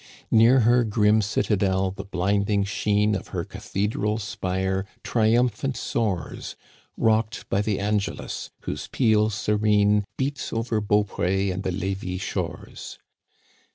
[0.31, 6.55] Near her grim citadel the blinding sheen Of her cathedral spire triumphant soars,
[6.97, 12.97] Rocked by the Angelus, whose peal serene Beats over Beaupré and the Levis shores.